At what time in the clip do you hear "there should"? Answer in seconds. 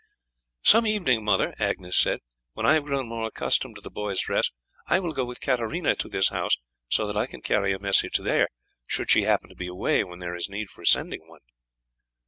8.17-9.11